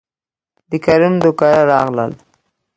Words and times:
دکريم 0.69 1.15
دو 1.23 1.29
کره 1.39 1.61
راغلل، 1.71 2.11